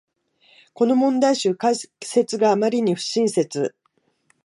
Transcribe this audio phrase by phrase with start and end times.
[0.73, 3.75] この問題集、解説があまりに不親切